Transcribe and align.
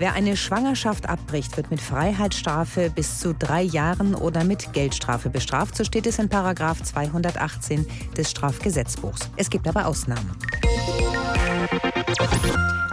Wer 0.00 0.14
eine 0.14 0.36
Schwangerschaft 0.36 1.08
abbricht, 1.08 1.56
wird 1.56 1.70
mit 1.70 1.80
Freiheitsstrafe 1.80 2.90
bis 2.90 3.20
zu 3.20 3.32
drei 3.32 3.62
Jahren 3.62 4.16
oder 4.16 4.42
mit 4.42 4.72
Geldstrafe 4.72 5.30
bestraft. 5.30 5.76
So 5.76 5.84
steht 5.84 6.08
es 6.08 6.18
in 6.18 6.28
Paragraf 6.28 6.82
218 6.82 7.86
des 8.16 8.28
Strafgesetzbuchs. 8.28 9.30
Es 9.36 9.50
gibt 9.50 9.68
aber 9.68 9.86
Ausnahmen. 9.86 10.36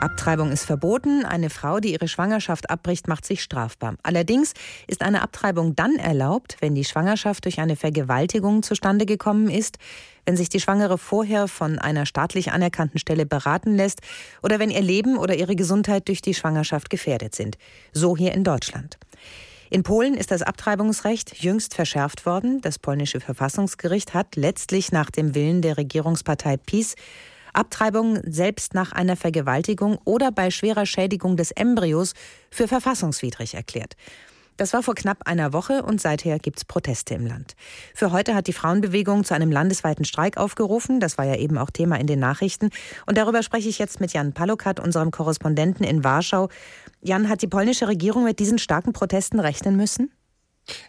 Abtreibung 0.01 0.51
ist 0.51 0.65
verboten. 0.65 1.25
Eine 1.25 1.49
Frau, 1.49 1.79
die 1.79 1.93
ihre 1.93 2.07
Schwangerschaft 2.07 2.69
abbricht, 2.69 3.07
macht 3.07 3.25
sich 3.25 3.43
strafbar. 3.43 3.95
Allerdings 4.03 4.53
ist 4.87 5.01
eine 5.03 5.21
Abtreibung 5.21 5.75
dann 5.75 5.95
erlaubt, 5.95 6.57
wenn 6.59 6.75
die 6.75 6.85
Schwangerschaft 6.85 7.45
durch 7.45 7.59
eine 7.59 7.75
Vergewaltigung 7.75 8.63
zustande 8.63 9.05
gekommen 9.05 9.49
ist, 9.49 9.77
wenn 10.25 10.37
sich 10.37 10.49
die 10.49 10.59
Schwangere 10.59 10.97
vorher 10.97 11.47
von 11.47 11.77
einer 11.77 12.05
staatlich 12.05 12.51
anerkannten 12.51 12.99
Stelle 12.99 13.25
beraten 13.25 13.75
lässt 13.75 14.01
oder 14.41 14.59
wenn 14.59 14.71
ihr 14.71 14.81
Leben 14.81 15.17
oder 15.17 15.35
ihre 15.35 15.55
Gesundheit 15.55 16.07
durch 16.07 16.21
die 16.21 16.33
Schwangerschaft 16.33 16.89
gefährdet 16.89 17.35
sind. 17.35 17.57
So 17.93 18.17
hier 18.17 18.33
in 18.33 18.43
Deutschland. 18.43 18.97
In 19.69 19.83
Polen 19.83 20.15
ist 20.15 20.31
das 20.31 20.41
Abtreibungsrecht 20.41 21.41
jüngst 21.41 21.75
verschärft 21.75 22.25
worden. 22.25 22.59
Das 22.61 22.77
polnische 22.77 23.21
Verfassungsgericht 23.21 24.13
hat 24.13 24.35
letztlich 24.35 24.91
nach 24.91 25.09
dem 25.09 25.33
Willen 25.33 25.61
der 25.61 25.77
Regierungspartei 25.77 26.57
PiS 26.57 26.95
Abtreibung 27.53 28.19
selbst 28.23 28.73
nach 28.73 28.91
einer 28.91 29.15
Vergewaltigung 29.15 29.97
oder 30.05 30.31
bei 30.31 30.51
schwerer 30.51 30.85
Schädigung 30.85 31.37
des 31.37 31.51
Embryos 31.51 32.13
für 32.49 32.67
verfassungswidrig 32.67 33.53
erklärt. 33.53 33.95
Das 34.57 34.73
war 34.73 34.83
vor 34.83 34.93
knapp 34.93 35.25
einer 35.25 35.53
Woche 35.53 35.81
und 35.81 35.99
seither 35.99 36.37
gibt 36.37 36.59
es 36.59 36.65
Proteste 36.65 37.15
im 37.15 37.25
Land. 37.25 37.55
Für 37.95 38.11
heute 38.11 38.35
hat 38.35 38.45
die 38.45 38.53
Frauenbewegung 38.53 39.23
zu 39.23 39.33
einem 39.33 39.51
landesweiten 39.51 40.05
Streik 40.05 40.37
aufgerufen. 40.37 40.99
Das 40.99 41.17
war 41.17 41.25
ja 41.25 41.35
eben 41.35 41.57
auch 41.57 41.71
Thema 41.71 41.99
in 41.99 42.05
den 42.05 42.19
Nachrichten. 42.19 42.69
Und 43.07 43.17
darüber 43.17 43.41
spreche 43.41 43.69
ich 43.69 43.79
jetzt 43.79 43.99
mit 43.99 44.13
Jan 44.13 44.33
Palokat, 44.33 44.79
unserem 44.79 45.09
Korrespondenten 45.09 45.83
in 45.83 46.03
Warschau. 46.03 46.49
Jan, 47.01 47.27
hat 47.27 47.41
die 47.41 47.47
polnische 47.47 47.87
Regierung 47.87 48.23
mit 48.23 48.37
diesen 48.37 48.59
starken 48.59 48.93
Protesten 48.93 49.39
rechnen 49.39 49.77
müssen? 49.77 50.11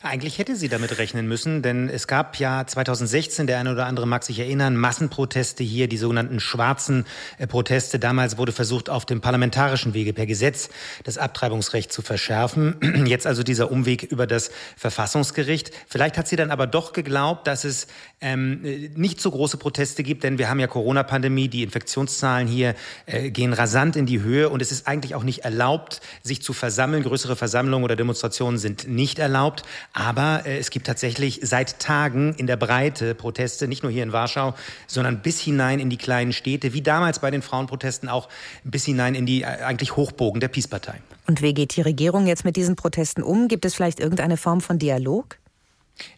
Eigentlich 0.03 0.39
hätte 0.39 0.57
sie 0.57 0.69
damit 0.69 0.99
rechnen 0.99 1.29
müssen, 1.29 1.63
denn 1.63 1.89
es 1.89 2.07
gab 2.07 2.39
ja 2.39 2.67
2016, 2.67 3.47
der 3.47 3.59
eine 3.59 3.73
oder 3.73 3.87
andere 3.87 4.07
mag 4.07 4.25
sich 4.25 4.39
erinnern, 4.39 4.77
Massenproteste 4.77 5.63
hier, 5.63 5.89
die 5.89 5.97
sogenannten 5.97 6.41
schwarzen 6.41 7.05
äh, 7.39 7.47
Proteste. 7.47 7.99
Damals 7.99 8.37
wurde 8.37 8.53
versucht, 8.53 8.91
auf 8.91 9.07
dem 9.07 9.21
parlamentarischen 9.21 9.95
Wege 9.95 10.13
per 10.13 10.27
Gesetz 10.27 10.71
das 11.05 11.19
Abtreibungsrecht 11.19 11.93
zu 11.93 12.03
verschärfen. 12.03 13.05
Jetzt 13.07 13.27
also 13.27 13.43
dieser 13.43 13.71
Umweg 13.71 14.03
über 14.03 14.27
das 14.27 14.51
Verfassungsgericht. 14.77 15.71
Vielleicht 15.89 16.19
hat 16.19 16.29
sie 16.29 16.37
dann 16.37 16.51
aber 16.51 16.67
doch 16.67 16.93
geglaubt, 16.93 17.47
dass 17.47 17.65
es 17.65 17.87
ähm, 18.21 18.63
nicht 18.95 19.21
so 19.21 19.31
große 19.31 19.57
Proteste 19.57 20.03
gibt, 20.03 20.25
denn 20.25 20.39
wir 20.39 20.49
haben 20.49 20.61
ja 20.61 20.67
Corona-Pandemie, 20.67 21.49
die 21.49 21.63
Infektionszahlen 21.63 22.49
hier 22.49 22.75
äh, 23.07 23.31
gehen 23.31 23.53
rasant 23.53 23.97
in 23.97 24.07
die 24.07 24.21
Höhe 24.21 24.49
und 24.49 24.63
es 24.63 24.73
ist 24.73 24.87
eigentlich 24.87 25.15
auch 25.15 25.25
nicht 25.25 25.41
erlaubt, 25.41 26.01
sich 26.23 26.43
zu 26.43 26.53
versammeln. 26.53 27.03
Größere 27.03 27.37
Versammlungen 27.37 27.85
oder 27.85 27.97
Demonstrationen 27.97 28.59
sind 28.59 28.89
nicht 28.89 29.19
erlaubt. 29.19 29.63
Aber 29.93 30.47
äh, 30.47 30.59
es 30.59 30.71
gibt 30.71 30.87
tatsächlich 30.87 31.41
seit 31.43 31.79
Tagen 31.79 32.35
in 32.35 32.47
der 32.47 32.57
Breite 32.57 33.15
Proteste, 33.15 33.69
nicht 33.69 33.83
nur 33.83 33.93
hier 33.93 34.03
in 34.03 34.13
Warschau, 34.13 34.55
sondern 34.87 35.23
bis 35.23 35.41
hinein 35.41 35.81
in 35.81 35.91
die 35.91 35.97
kleinen 35.97 36.33
Städte, 36.33 36.73
wie 36.73 36.83
damals 36.83 37.19
bei 37.19 37.31
den 37.31 37.43
Frauenprotesten 37.43 38.09
auch 38.09 38.29
bis 38.65 38.85
hinein 38.85 39.15
in 39.15 39.27
die 39.27 39.43
äh, 39.43 39.47
eigentlich 39.47 39.97
Hochbogen 39.97 40.41
der 40.41 40.49
Peace-Partei. 40.49 40.95
Und 41.27 41.43
wie 41.43 41.55
geht 41.55 41.77
die 41.77 41.83
Regierung 41.83 42.27
jetzt 42.27 42.45
mit 42.45 42.57
diesen 42.57 42.77
Protesten 42.77 43.23
um? 43.23 43.49
Gibt 43.49 43.65
es 43.65 43.75
vielleicht 43.75 44.01
irgendeine 44.01 44.37
Form 44.37 44.61
von 44.61 44.79
Dialog? 44.79 45.39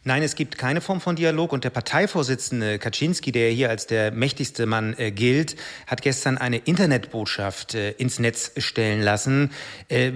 Nein, 0.06 0.22
es 0.22 0.34
gibt 0.34 0.58
keine 0.58 0.82
Form 0.82 1.00
von 1.00 1.16
Dialog 1.16 1.52
und 1.52 1.64
der 1.64 1.70
Parteivorsitzende 1.70 2.78
Kaczynski, 2.78 3.32
der 3.32 3.50
hier 3.50 3.70
als 3.70 3.86
der 3.86 4.12
mächtigste 4.12 4.66
Mann 4.66 4.94
äh, 4.98 5.10
gilt, 5.10 5.56
hat 5.86 6.02
gestern 6.02 6.36
eine 6.36 6.58
Internetbotschaft 6.58 7.74
äh, 7.74 7.92
ins 7.92 8.18
Netz 8.18 8.52
stellen 8.58 9.00
lassen, 9.00 9.50
äh, 9.88 10.12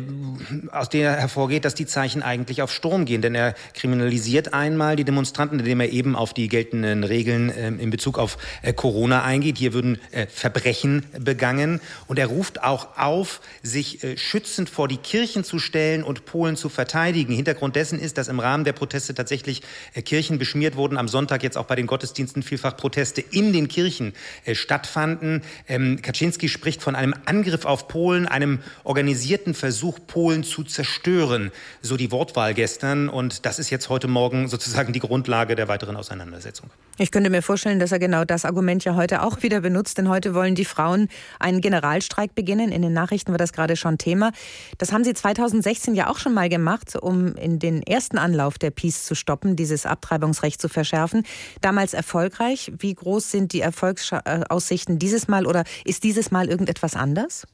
aus 0.73 0.91
der 0.91 1.17
hervorgeht, 1.17 1.65
dass 1.65 1.75
die 1.75 1.87
Zeichen 1.87 2.23
eigentlich 2.23 2.61
auf 2.61 2.71
Sturm 2.71 3.07
gehen, 3.07 3.23
denn 3.23 3.35
er 3.35 3.55
kriminalisiert 3.73 4.53
einmal 4.53 4.97
die 4.97 5.05
Demonstranten, 5.05 5.59
indem 5.59 5.81
er 5.81 5.91
eben 5.91 6.17
auf 6.17 6.35
die 6.35 6.49
geltenden 6.49 7.05
Regeln 7.05 7.51
ähm, 7.57 7.81
in 7.81 7.89
Bezug 7.89 8.19
auf 8.19 8.37
äh, 8.63 8.75
Corona 8.75 9.25
eingeht. 9.25 9.57
Hier 9.57 9.73
würden 9.73 9.99
äh, 10.11 10.27
Verbrechen 10.27 11.07
begangen 11.19 11.81
und 12.09 12.19
er 12.19 12.27
ruft 12.27 12.63
auch 12.63 12.99
auf, 12.99 13.41
sich 13.63 14.05
äh, 14.05 14.19
schützend 14.19 14.69
vor 14.69 14.87
die 14.89 14.99
Kirchen 14.99 15.45
zu 15.45 15.59
stellen 15.59 16.03
und 16.03 16.27
Polen 16.27 16.57
zu 16.57 16.69
verteidigen. 16.69 17.35
Hintergrund 17.35 17.75
dessen 17.75 17.99
ist, 17.99 18.19
dass 18.19 18.29
im 18.29 18.41
Rahmen 18.41 18.65
der 18.65 18.75
Proteste 18.75 19.15
tatsächlich 19.15 19.58
tatsächlich 19.59 19.63
äh, 19.95 20.03
Kirchen 20.03 20.39
beschmiert 20.39 20.77
wurden. 20.77 20.97
Am 20.97 21.09
Sonntag 21.09 21.43
jetzt 21.43 21.57
auch 21.57 21.67
bei 21.67 21.77
den 21.77 21.87
Gottesdiensten 21.87 22.43
vielfach 22.43 22.77
Proteste 22.77 23.21
in 23.21 23.53
den 23.53 23.69
Kirchen 23.69 24.13
äh, 24.45 24.55
stattfanden. 24.55 25.43
Ähm, 25.69 26.01
Kaczynski 26.03 26.49
spricht 26.49 26.83
von 26.83 26.95
einem 26.95 27.15
Angriff 27.27 27.65
auf 27.65 27.89
Polen, 27.89 28.27
einem 28.27 28.61
organisierten 28.85 29.55
Versuch, 29.55 29.99
Polen 30.07 30.45
zu 30.45 30.65
zerstören. 30.65 31.51
So 31.83 31.97
die 31.97 32.11
Wortwahl 32.11 32.55
gestern. 32.55 33.09
Und 33.09 33.47
das 33.47 33.59
ist 33.59 33.71
jetzt 33.71 33.89
heute 33.89 34.09
Morgen 34.09 34.49
sozusagen 34.49 34.93
die 34.93 35.01
Grundlage 35.01 35.55
der 35.55 35.69
weiteren 35.69 35.97
Auseinandersetzung. 35.97 36.71
Ich 37.01 37.13
könnte 37.13 37.31
mir 37.31 37.43
vorstellen, 37.43 37.79
dass 37.79 37.93
er 37.93 38.01
genau 38.01 38.25
das 38.25 38.45
Argument 38.45 38.85
ja 38.85 38.97
heute 38.97 39.23
auch 39.23 39.43
wieder 39.45 39.61
benutzt, 39.61 39.99
denn 39.99 40.09
heute 40.09 40.35
wollen 40.35 40.57
die 40.57 40.65
Frauen 40.65 41.09
einen 41.39 41.61
Generalstreik 41.61 42.35
beginnen. 42.35 42.73
In 42.73 42.83
den 42.83 42.93
Nachrichten 42.93 43.31
war 43.31 43.39
das 43.39 43.53
gerade 43.53 43.77
schon 43.77 43.99
Thema. 43.99 44.33
Das 44.79 44.93
haben 44.93 45.05
sie 45.05 45.15
2016 45.15 45.95
ja 45.95 46.11
auch 46.11 46.19
schon 46.19 46.35
mal 46.35 46.49
gemacht, 46.49 46.97
um 46.97 47.37
in 47.37 47.61
den 47.61 47.85
ersten 47.85 48.19
Anlauf 48.19 48.59
der 48.59 48.71
Peace 48.71 49.05
zu 49.05 49.15
stoppen 49.15 49.38
stoppen, 49.39 49.57
dieses 49.57 49.87
Abtreibungsrecht 49.87 50.61
zu 50.61 50.69
verschärfen. 50.69 51.23
Damals 51.61 51.95
erfolgreich. 51.95 52.73
Wie 52.79 52.95
groß 52.95 53.31
sind 53.31 53.53
die 53.53 53.61
Erfolgsaussichten 53.61 54.99
dieses 54.99 55.29
Mal 55.29 55.47
oder 55.47 55.65
ist 55.85 56.03
dieses 56.05 56.31
Mal 56.31 56.49
irgendetwas 56.49 56.97
anders? 56.97 57.47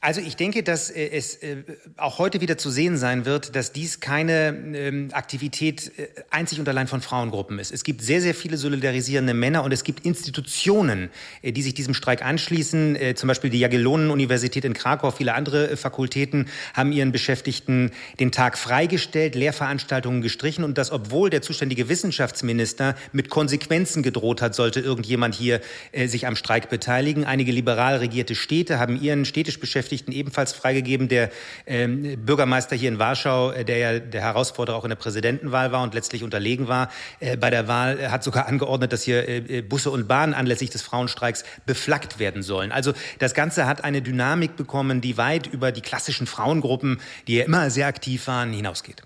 Also 0.00 0.20
ich 0.20 0.36
denke, 0.36 0.62
dass 0.62 0.90
äh, 0.90 1.08
es 1.10 1.34
äh, 1.42 1.56
auch 1.96 2.18
heute 2.18 2.40
wieder 2.40 2.56
zu 2.56 2.70
sehen 2.70 2.96
sein 2.96 3.24
wird, 3.24 3.56
dass 3.56 3.72
dies 3.72 3.98
keine 3.98 4.56
ähm, 4.74 5.08
Aktivität 5.10 5.90
äh, 5.98 6.06
einzig 6.30 6.60
und 6.60 6.68
allein 6.68 6.86
von 6.86 7.00
Frauengruppen 7.00 7.58
ist. 7.58 7.72
Es 7.72 7.82
gibt 7.82 8.02
sehr, 8.02 8.20
sehr 8.20 8.36
viele 8.36 8.58
solidarisierende 8.58 9.34
Männer 9.34 9.64
und 9.64 9.72
es 9.72 9.82
gibt 9.82 10.06
Institutionen, 10.06 11.10
die 11.42 11.62
sich 11.62 11.74
diesem 11.74 11.94
Streik 11.94 12.24
anschließen. 12.24 12.96
Zum 13.16 13.26
Beispiel 13.26 13.50
die 13.50 13.58
Jagiellonen-Universität 13.58 14.64
in 14.64 14.72
Krakau, 14.72 15.10
viele 15.10 15.34
andere 15.34 15.76
Fakultäten 15.76 16.48
haben 16.74 16.92
ihren 16.92 17.10
Beschäftigten 17.10 17.90
den 18.20 18.30
Tag 18.30 18.56
freigestellt, 18.56 19.34
Lehrveranstaltungen 19.34 20.22
gestrichen 20.22 20.64
und 20.64 20.78
das, 20.78 20.90
obwohl 20.90 21.30
der 21.30 21.42
zuständige 21.42 21.88
Wissenschaftsminister 21.88 22.94
mit 23.12 23.30
Konsequenzen 23.30 24.02
gedroht 24.02 24.42
hat, 24.42 24.54
sollte 24.54 24.80
irgendjemand 24.80 25.34
hier 25.34 25.60
sich 26.06 26.26
am 26.26 26.36
Streik 26.36 26.68
beteiligen. 26.68 27.24
Einige 27.24 27.52
liberal 27.52 27.96
regierte 27.96 28.34
Städte 28.34 28.78
haben 28.78 29.00
ihren 29.00 29.24
städtisch 29.24 29.47
Beschäftigten 29.56 29.78
Beschäftigten 29.88 30.12
ebenfalls 30.12 30.52
freigegeben. 30.52 31.08
Der 31.08 31.30
ähm, 31.66 32.24
Bürgermeister 32.24 32.76
hier 32.76 32.88
in 32.88 32.98
Warschau, 32.98 33.52
äh, 33.52 33.64
der 33.64 33.78
ja 33.78 33.98
der 33.98 34.20
Herausforderer 34.22 34.76
auch 34.76 34.84
in 34.84 34.90
der 34.90 34.96
Präsidentenwahl 34.96 35.72
war 35.72 35.82
und 35.82 35.94
letztlich 35.94 36.22
unterlegen 36.22 36.68
war, 36.68 36.90
äh, 37.20 37.36
bei 37.36 37.50
der 37.50 37.68
Wahl 37.68 37.98
äh, 37.98 38.08
hat 38.08 38.24
sogar 38.24 38.46
angeordnet, 38.48 38.92
dass 38.92 39.02
hier 39.02 39.28
äh, 39.28 39.38
äh, 39.38 39.62
Busse 39.62 39.90
und 39.90 40.08
Bahnen 40.08 40.34
anlässlich 40.34 40.70
des 40.70 40.82
Frauenstreiks 40.82 41.44
beflaggt 41.64 42.18
werden 42.18 42.42
sollen. 42.42 42.72
Also 42.72 42.92
das 43.18 43.34
Ganze 43.34 43.66
hat 43.66 43.84
eine 43.84 44.02
Dynamik 44.02 44.56
bekommen, 44.56 45.00
die 45.00 45.16
weit 45.16 45.46
über 45.46 45.72
die 45.72 45.80
klassischen 45.80 46.26
Frauengruppen, 46.26 47.00
die 47.26 47.36
ja 47.36 47.44
immer 47.44 47.70
sehr 47.70 47.86
aktiv 47.86 48.26
waren, 48.26 48.52
hinausgeht. 48.52 49.02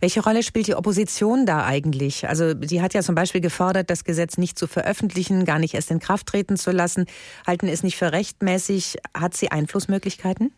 Welche 0.00 0.22
Rolle 0.22 0.42
spielt 0.42 0.66
die 0.66 0.74
Opposition 0.74 1.46
da 1.46 1.64
eigentlich? 1.64 2.28
Also 2.28 2.54
die 2.54 2.82
hat 2.82 2.94
ja 2.94 3.02
zum 3.02 3.14
Beispiel 3.14 3.40
gefordert, 3.40 3.90
das 3.90 4.04
Gesetz 4.04 4.38
nicht 4.38 4.58
zu 4.58 4.66
veröffentlichen, 4.66 5.44
gar 5.44 5.58
nicht 5.58 5.74
erst 5.74 5.90
in 5.90 6.00
Kraft 6.00 6.26
treten 6.26 6.56
zu 6.56 6.70
lassen, 6.70 7.06
halten 7.46 7.68
es 7.68 7.82
nicht 7.82 7.96
für 7.96 8.12
rechtmäßig. 8.12 8.98
Hat 9.14 9.34
sie 9.34 9.50
Einflussmöglichkeiten? 9.84 10.52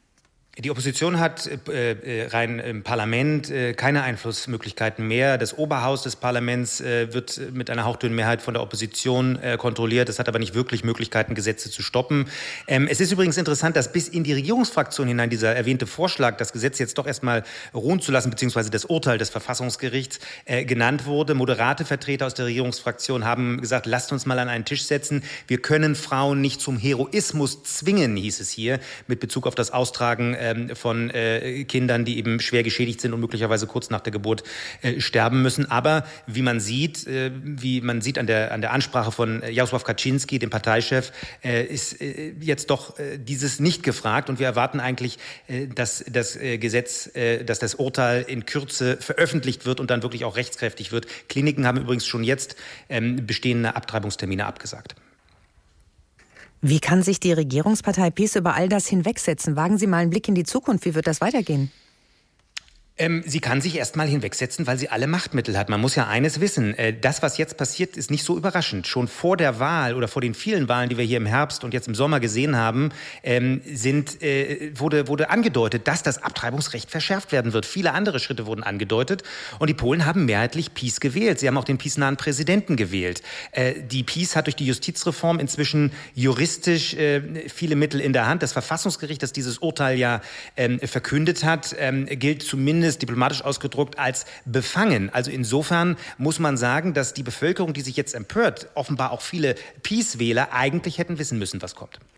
Die 0.58 0.70
Opposition 0.70 1.20
hat 1.20 1.50
äh, 1.68 1.90
äh, 1.90 2.28
rein 2.28 2.60
im 2.60 2.82
Parlament 2.82 3.50
äh, 3.50 3.74
keine 3.74 4.02
Einflussmöglichkeiten 4.04 5.06
mehr. 5.06 5.36
Das 5.36 5.58
Oberhaus 5.58 6.02
des 6.02 6.16
Parlaments 6.16 6.80
äh, 6.80 7.12
wird 7.12 7.38
mit 7.52 7.68
einer 7.68 7.84
hauchdünnen 7.84 8.16
Mehrheit 8.16 8.40
von 8.40 8.54
der 8.54 8.62
Opposition 8.62 9.36
äh, 9.42 9.58
kontrolliert. 9.58 10.08
Es 10.08 10.18
hat 10.18 10.30
aber 10.30 10.38
nicht 10.38 10.54
wirklich 10.54 10.82
Möglichkeiten, 10.82 11.34
Gesetze 11.34 11.70
zu 11.70 11.82
stoppen. 11.82 12.30
Ähm, 12.68 12.88
es 12.90 13.00
ist 13.00 13.12
übrigens 13.12 13.36
interessant, 13.36 13.76
dass 13.76 13.92
bis 13.92 14.08
in 14.08 14.24
die 14.24 14.32
Regierungsfraktion 14.32 15.06
hinein 15.06 15.28
dieser 15.28 15.54
erwähnte 15.54 15.86
Vorschlag, 15.86 16.38
das 16.38 16.54
Gesetz 16.54 16.78
jetzt 16.78 16.96
doch 16.96 17.06
erstmal 17.06 17.44
ruhen 17.74 18.00
zu 18.00 18.10
lassen, 18.10 18.30
beziehungsweise 18.30 18.70
das 18.70 18.86
Urteil 18.86 19.18
des 19.18 19.28
Verfassungsgerichts 19.28 20.20
äh, 20.46 20.64
genannt 20.64 21.04
wurde. 21.04 21.34
Moderate 21.34 21.84
Vertreter 21.84 22.24
aus 22.24 22.32
der 22.32 22.46
Regierungsfraktion 22.46 23.26
haben 23.26 23.60
gesagt, 23.60 23.84
lasst 23.84 24.10
uns 24.10 24.24
mal 24.24 24.38
an 24.38 24.48
einen 24.48 24.64
Tisch 24.64 24.84
setzen. 24.84 25.22
Wir 25.48 25.60
können 25.60 25.94
Frauen 25.94 26.40
nicht 26.40 26.62
zum 26.62 26.78
Heroismus 26.78 27.62
zwingen, 27.62 28.16
hieß 28.16 28.40
es 28.40 28.48
hier, 28.48 28.80
mit 29.06 29.20
Bezug 29.20 29.46
auf 29.46 29.54
das 29.54 29.70
Austragen 29.70 30.34
ähm, 30.46 30.76
von 30.76 31.10
äh, 31.10 31.64
Kindern, 31.64 32.04
die 32.04 32.18
eben 32.18 32.40
schwer 32.40 32.62
geschädigt 32.62 33.00
sind 33.00 33.12
und 33.12 33.20
möglicherweise 33.20 33.66
kurz 33.66 33.90
nach 33.90 34.00
der 34.00 34.12
Geburt 34.12 34.42
äh, 34.82 35.00
sterben 35.00 35.42
müssen. 35.42 35.70
Aber 35.70 36.04
wie 36.26 36.42
man 36.42 36.60
sieht, 36.60 37.06
äh, 37.06 37.30
wie 37.42 37.80
man 37.80 38.00
sieht 38.00 38.18
an 38.18 38.26
der, 38.26 38.52
an 38.52 38.60
der 38.60 38.72
Ansprache 38.72 39.12
von 39.12 39.42
Jarosław 39.42 39.84
Kaczynski, 39.84 40.38
dem 40.38 40.50
Parteichef, 40.50 41.12
äh, 41.42 41.64
ist 41.64 42.00
äh, 42.00 42.32
jetzt 42.40 42.70
doch 42.70 42.98
äh, 42.98 43.18
dieses 43.18 43.60
nicht 43.60 43.82
gefragt. 43.82 44.28
Und 44.30 44.38
wir 44.38 44.46
erwarten 44.46 44.80
eigentlich, 44.80 45.18
äh, 45.48 45.66
dass 45.66 46.04
das 46.08 46.36
äh, 46.36 46.58
Gesetz, 46.58 47.10
äh, 47.14 47.44
dass 47.44 47.58
das 47.58 47.74
Urteil 47.74 48.22
in 48.22 48.46
Kürze 48.46 48.96
veröffentlicht 48.98 49.66
wird 49.66 49.80
und 49.80 49.90
dann 49.90 50.02
wirklich 50.02 50.24
auch 50.24 50.36
rechtskräftig 50.36 50.92
wird. 50.92 51.06
Kliniken 51.28 51.66
haben 51.66 51.78
übrigens 51.78 52.06
schon 52.06 52.24
jetzt 52.24 52.56
ähm, 52.88 53.26
bestehende 53.26 53.76
Abtreibungstermine 53.76 54.46
abgesagt. 54.46 54.94
Wie 56.68 56.80
kann 56.80 57.04
sich 57.04 57.20
die 57.20 57.30
Regierungspartei 57.30 58.10
PiS 58.10 58.34
über 58.34 58.54
all 58.54 58.68
das 58.68 58.88
hinwegsetzen? 58.88 59.54
Wagen 59.54 59.78
Sie 59.78 59.86
mal 59.86 59.98
einen 59.98 60.10
Blick 60.10 60.26
in 60.26 60.34
die 60.34 60.42
Zukunft. 60.42 60.84
Wie 60.84 60.96
wird 60.96 61.06
das 61.06 61.20
weitergehen? 61.20 61.70
Ähm, 62.98 63.22
sie 63.26 63.40
kann 63.40 63.60
sich 63.60 63.76
erstmal 63.76 64.08
hinwegsetzen, 64.08 64.66
weil 64.66 64.78
sie 64.78 64.88
alle 64.88 65.06
Machtmittel 65.06 65.58
hat. 65.58 65.68
Man 65.68 65.82
muss 65.82 65.96
ja 65.96 66.06
eines 66.06 66.40
wissen. 66.40 66.72
Äh, 66.78 66.94
das, 66.98 67.20
was 67.20 67.36
jetzt 67.36 67.58
passiert, 67.58 67.94
ist 67.98 68.10
nicht 68.10 68.24
so 68.24 68.38
überraschend. 68.38 68.86
Schon 68.86 69.06
vor 69.06 69.36
der 69.36 69.60
Wahl 69.60 69.94
oder 69.94 70.08
vor 70.08 70.22
den 70.22 70.32
vielen 70.32 70.66
Wahlen, 70.68 70.88
die 70.88 70.96
wir 70.96 71.04
hier 71.04 71.18
im 71.18 71.26
Herbst 71.26 71.62
und 71.62 71.74
jetzt 71.74 71.88
im 71.88 71.94
Sommer 71.94 72.20
gesehen 72.20 72.56
haben, 72.56 72.88
ähm, 73.22 73.60
sind, 73.66 74.22
äh, 74.22 74.70
wurde, 74.74 75.08
wurde 75.08 75.28
angedeutet, 75.28 75.86
dass 75.86 76.02
das 76.02 76.22
Abtreibungsrecht 76.22 76.90
verschärft 76.90 77.32
werden 77.32 77.52
wird. 77.52 77.66
Viele 77.66 77.92
andere 77.92 78.18
Schritte 78.18 78.46
wurden 78.46 78.62
angedeutet. 78.62 79.24
Und 79.58 79.68
die 79.68 79.74
Polen 79.74 80.06
haben 80.06 80.24
mehrheitlich 80.24 80.72
Peace 80.72 81.00
gewählt. 81.00 81.38
Sie 81.38 81.48
haben 81.48 81.58
auch 81.58 81.64
den 81.64 81.76
Peace-nahen 81.76 82.16
Präsidenten 82.16 82.76
gewählt. 82.76 83.20
Äh, 83.52 83.74
die 83.82 84.04
Peace 84.04 84.36
hat 84.36 84.46
durch 84.46 84.56
die 84.56 84.66
Justizreform 84.66 85.38
inzwischen 85.38 85.92
juristisch 86.14 86.94
äh, 86.94 87.50
viele 87.50 87.76
Mittel 87.76 88.00
in 88.00 88.14
der 88.14 88.26
Hand. 88.26 88.42
Das 88.42 88.54
Verfassungsgericht, 88.54 89.22
das 89.22 89.34
dieses 89.34 89.58
Urteil 89.58 89.98
ja 89.98 90.22
ähm, 90.56 90.78
verkündet 90.78 91.44
hat, 91.44 91.76
ähm, 91.78 92.06
gilt 92.06 92.42
zumindest 92.42 92.85
zumindest 92.86 93.02
diplomatisch 93.02 93.42
ausgedruckt 93.42 93.98
als 93.98 94.26
befangen. 94.44 95.10
Also 95.12 95.30
insofern 95.30 95.96
muss 96.18 96.38
man 96.38 96.56
sagen, 96.56 96.94
dass 96.94 97.14
die 97.14 97.22
Bevölkerung, 97.22 97.72
die 97.72 97.80
sich 97.80 97.96
jetzt 97.96 98.14
empört, 98.14 98.68
offenbar 98.74 99.10
auch 99.10 99.22
viele 99.22 99.56
Peace-Wähler 99.82 100.52
eigentlich 100.52 100.98
hätten 100.98 101.18
wissen 101.18 101.38
müssen, 101.38 101.60
was 101.62 101.74
kommt. 101.74 101.98